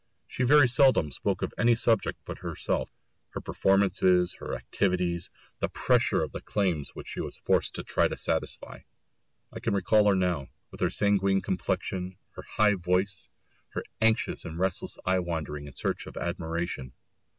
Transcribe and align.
She 0.27 0.41
very 0.41 0.67
seldom 0.67 1.11
spoke 1.11 1.43
of 1.43 1.53
any 1.59 1.75
subject 1.75 2.17
but 2.25 2.39
herself, 2.39 2.89
her 3.33 3.39
performances, 3.39 4.33
her 4.39 4.55
activities, 4.55 5.29
the 5.59 5.69
pressure 5.69 6.23
of 6.23 6.31
the 6.31 6.41
claims 6.41 6.95
which 6.95 7.07
she 7.09 7.21
was 7.21 7.37
forced 7.37 7.75
to 7.75 7.83
try 7.83 8.07
to 8.07 8.17
satisfy. 8.17 8.79
I 9.53 9.59
can 9.59 9.75
recall 9.75 10.07
her 10.09 10.15
now, 10.15 10.47
with 10.71 10.81
her 10.81 10.89
sanguine 10.89 11.41
complexion, 11.41 12.17
her 12.31 12.41
high 12.41 12.73
voice, 12.73 13.29
her 13.73 13.83
anxious 14.01 14.43
and 14.43 14.57
restless 14.57 14.97
eye 15.05 15.19
wandering 15.19 15.67
in 15.67 15.73
search 15.73 16.07
of 16.07 16.17
admiration. 16.17 16.93